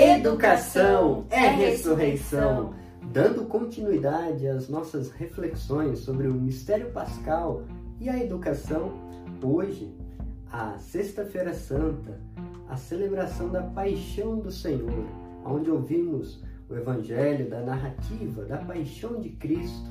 Educação 0.00 1.26
é 1.28 1.48
ressurreição. 1.48 2.72
Dando 3.10 3.46
continuidade 3.46 4.46
às 4.46 4.68
nossas 4.68 5.10
reflexões 5.10 5.98
sobre 5.98 6.28
o 6.28 6.34
mistério 6.34 6.92
pascal 6.92 7.64
e 7.98 8.08
a 8.08 8.16
educação, 8.16 8.92
hoje, 9.42 9.92
a 10.52 10.78
Sexta-feira 10.78 11.52
Santa, 11.52 12.20
a 12.68 12.76
celebração 12.76 13.48
da 13.48 13.62
Paixão 13.62 14.38
do 14.38 14.52
Senhor, 14.52 15.04
onde 15.44 15.68
ouvimos 15.68 16.44
o 16.70 16.76
Evangelho 16.76 17.50
da 17.50 17.60
narrativa 17.60 18.44
da 18.44 18.58
Paixão 18.58 19.18
de 19.18 19.30
Cristo. 19.30 19.90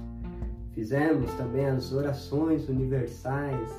Fizemos 0.72 1.30
também 1.34 1.66
as 1.66 1.92
orações 1.92 2.70
universais, 2.70 3.70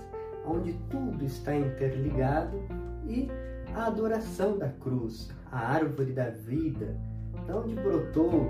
onde 0.45 0.75
tudo 0.91 1.25
está 1.25 1.57
interligado, 1.57 2.59
e 3.07 3.31
a 3.75 3.87
adoração 3.87 4.59
da 4.59 4.69
cruz, 4.69 5.30
a 5.51 5.59
árvore 5.59 6.12
da 6.12 6.30
vida, 6.30 6.98
de 7.45 7.52
onde 7.52 7.74
brotou 7.74 8.45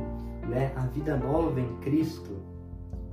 né, 0.48 0.72
a 0.76 0.86
vida 0.86 1.16
nova 1.16 1.60
em 1.60 1.76
Cristo. 1.78 2.36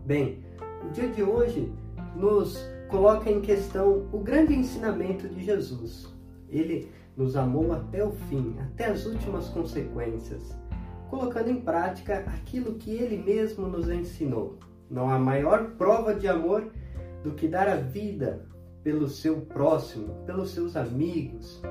Bem, 0.06 0.44
o 0.84 0.90
dia 0.92 1.10
de 1.10 1.24
hoje 1.24 1.72
nos 2.16 2.58
coloca 2.90 3.30
em 3.30 3.42
questão 3.42 4.08
o 4.12 4.20
grande 4.20 4.54
ensinamento 4.54 5.28
de 5.28 5.44
Jesus. 5.44 6.14
Ele 6.50 6.92
nos 7.18 7.36
amou 7.36 7.74
até 7.74 8.04
o 8.04 8.12
fim, 8.12 8.56
até 8.60 8.86
as 8.86 9.06
últimas 9.06 9.48
consequências, 9.50 10.58
colocando 11.10 11.50
em 11.50 11.62
prática 11.62 12.20
aquilo 12.28 12.76
que 12.76 12.92
ele 12.92 13.18
mesmo 13.18 13.68
nos 13.68 13.90
ensinou. 13.90 14.60
Não 14.90 15.10
há 15.10 15.18
maior 15.18 15.72
prova 15.72 16.14
de 16.14 16.28
amor 16.28 16.72
do 17.24 17.32
que 17.32 17.48
dar 17.48 17.68
a 17.68 17.76
vida 17.76 18.46
pelo 18.84 19.08
seu 19.08 19.42
próximo, 19.42 20.14
pelos 20.26 20.52
seus 20.52 20.76
amigos. 20.76 21.62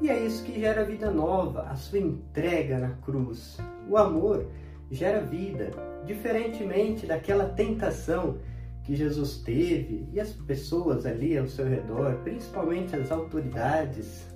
E 0.00 0.10
é 0.10 0.24
isso 0.24 0.44
que 0.44 0.58
gera 0.60 0.84
vida 0.84 1.10
nova, 1.10 1.62
a 1.62 1.76
sua 1.76 1.98
entrega 1.98 2.78
na 2.78 2.90
cruz. 2.96 3.58
O 3.88 3.96
amor 3.96 4.46
gera 4.90 5.20
vida, 5.20 5.70
diferentemente 6.04 7.06
daquela 7.06 7.46
tentação 7.46 8.38
que 8.84 8.96
Jesus 8.96 9.38
teve 9.38 10.08
e 10.12 10.20
as 10.20 10.32
pessoas 10.32 11.06
ali 11.06 11.38
ao 11.38 11.46
seu 11.46 11.66
redor, 11.66 12.16
principalmente 12.24 12.96
as 12.96 13.12
autoridades 13.12 14.26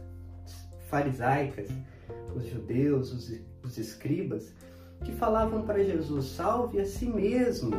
farisaicas, 0.88 1.68
os 2.34 2.46
judeus, 2.46 3.12
os, 3.12 3.40
os 3.64 3.78
escribas, 3.78 4.54
que 5.04 5.12
falavam 5.12 5.62
para 5.62 5.82
Jesus: 5.82 6.26
salve 6.26 6.80
a 6.80 6.84
si 6.84 7.06
mesmo. 7.06 7.72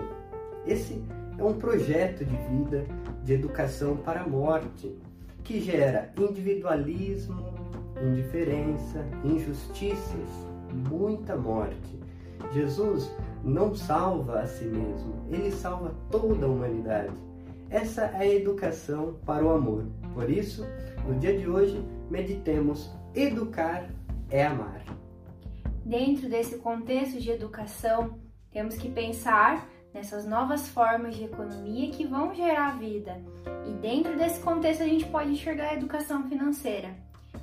Esse 0.66 1.02
é 1.38 1.44
um 1.44 1.53
projeto 1.53 2.25
de 2.25 2.36
vida, 2.36 2.86
de 3.23 3.34
educação 3.34 3.97
para 3.97 4.22
a 4.22 4.28
morte, 4.28 4.94
que 5.48 5.62
gera 5.62 6.12
individualismo, 6.20 7.53
indiferença, 8.03 9.08
injustiças, 9.23 10.30
muita 10.90 11.38
morte. 11.38 11.98
Jesus 12.52 13.09
não 13.45 13.73
salva 13.73 14.42
a 14.42 14.45
si 14.45 14.66
mesmo, 14.66 15.25
ele 15.31 15.50
salva 15.50 15.95
toda 16.12 16.45
a 16.45 16.50
humanidade. 16.50 17.14
Essa 17.70 18.08
é 18.08 18.18
a 18.18 18.28
educação 18.28 19.18
para 19.25 19.45
o 19.45 19.50
amor. 19.50 19.86
Por 20.14 20.30
isso, 20.30 20.66
no 21.08 21.16
dia 21.16 21.38
de 21.38 21.48
hoje, 21.50 21.81
meditemos: 22.12 22.92
educar 23.16 23.90
é 24.30 24.45
amar. 24.45 24.84
Dentro 25.86 26.28
desse 26.28 26.58
contexto 26.58 27.22
de 27.22 27.31
educação, 27.31 28.20
temos 28.52 28.75
que 28.75 28.90
pensar 28.90 29.70
nessas 29.93 30.25
novas 30.25 30.67
formas 30.67 31.16
de 31.16 31.25
economia 31.25 31.91
que 31.91 32.05
vão 32.05 32.33
gerar 32.33 32.77
vida. 32.77 33.21
E 33.67 33.71
dentro 33.73 34.17
desse 34.17 34.39
contexto, 34.39 34.83
a 34.83 34.88
gente 34.88 35.05
pode 35.05 35.31
enxergar 35.31 35.69
a 35.69 35.73
educação 35.73 36.27
financeira. 36.27 36.95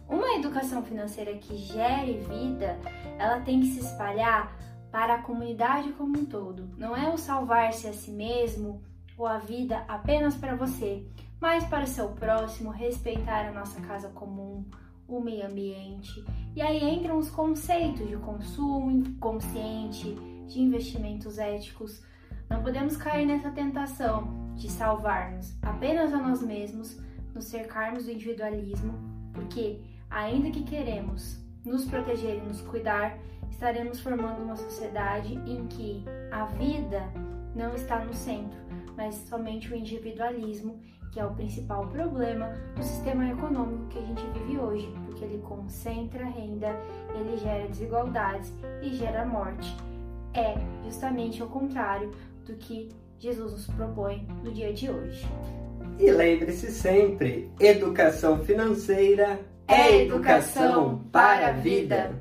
Uma 0.08 0.36
educação 0.36 0.82
financeira 0.82 1.34
que 1.34 1.56
gere 1.56 2.18
vida, 2.18 2.78
ela 3.18 3.40
tem 3.40 3.60
que 3.60 3.68
se 3.68 3.80
espalhar 3.80 4.56
para 4.90 5.14
a 5.14 5.22
comunidade 5.22 5.92
como 5.92 6.18
um 6.18 6.24
todo. 6.24 6.70
Não 6.76 6.96
é 6.96 7.12
o 7.12 7.18
salvar-se 7.18 7.88
a 7.88 7.92
si 7.92 8.10
mesmo 8.10 8.82
ou 9.16 9.26
a 9.26 9.38
vida 9.38 9.84
apenas 9.88 10.36
para 10.36 10.54
você, 10.54 11.04
mas 11.40 11.64
para 11.64 11.84
o 11.84 11.86
seu 11.86 12.10
próximo, 12.10 12.70
respeitar 12.70 13.48
a 13.48 13.52
nossa 13.52 13.80
casa 13.80 14.08
comum, 14.10 14.64
o 15.06 15.20
meio 15.20 15.46
ambiente. 15.46 16.24
E 16.54 16.62
aí 16.62 16.82
entram 16.82 17.18
os 17.18 17.30
conceitos 17.30 18.08
de 18.08 18.16
consumo 18.16 19.02
consciente, 19.18 20.14
de 20.46 20.60
investimentos 20.60 21.38
éticos. 21.38 22.02
Não 22.54 22.62
podemos 22.62 22.96
cair 22.96 23.26
nessa 23.26 23.50
tentação 23.50 24.28
de 24.54 24.70
salvar-nos 24.70 25.58
apenas 25.60 26.14
a 26.14 26.18
nós 26.18 26.40
mesmos, 26.40 26.96
nos 27.34 27.46
cercarmos 27.46 28.04
do 28.04 28.12
individualismo, 28.12 28.94
porque 29.32 29.80
ainda 30.08 30.52
que 30.52 30.62
queremos 30.62 31.44
nos 31.64 31.84
proteger 31.84 32.36
e 32.36 32.46
nos 32.46 32.60
cuidar, 32.60 33.18
estaremos 33.50 33.98
formando 33.98 34.44
uma 34.44 34.54
sociedade 34.54 35.34
em 35.34 35.66
que 35.66 36.04
a 36.30 36.44
vida 36.44 37.02
não 37.56 37.74
está 37.74 38.04
no 38.04 38.14
centro, 38.14 38.56
mas 38.96 39.16
somente 39.28 39.72
o 39.72 39.76
individualismo, 39.76 40.80
que 41.10 41.18
é 41.18 41.26
o 41.26 41.34
principal 41.34 41.88
problema 41.88 42.50
do 42.76 42.84
sistema 42.84 43.28
econômico 43.30 43.88
que 43.88 43.98
a 43.98 44.02
gente 44.02 44.22
vive 44.28 44.60
hoje, 44.60 44.94
porque 45.06 45.24
ele 45.24 45.42
concentra 45.42 46.24
renda, 46.24 46.68
ele 47.16 47.36
gera 47.36 47.66
desigualdades 47.66 48.54
e 48.80 48.94
gera 48.94 49.26
morte. 49.26 49.76
É 50.32 50.54
justamente 50.84 51.42
o 51.42 51.48
contrário 51.48 52.12
do 52.44 52.54
que 52.54 52.88
Jesus 53.18 53.52
nos 53.52 53.66
propõe 53.68 54.26
no 54.42 54.52
dia 54.52 54.72
de 54.72 54.90
hoje. 54.90 55.26
E 55.98 56.10
lembre-se 56.10 56.70
sempre: 56.70 57.50
educação 57.58 58.44
financeira 58.44 59.40
é 59.66 60.02
educação 60.02 61.04
para 61.10 61.48
a 61.48 61.52
vida. 61.52 62.12